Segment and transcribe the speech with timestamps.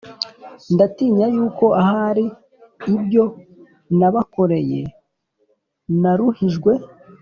[0.73, 2.25] Ndatinya yuko ahari
[2.93, 3.23] ibyo
[3.97, 4.81] nabakoreye
[6.01, 6.71] naruhijwe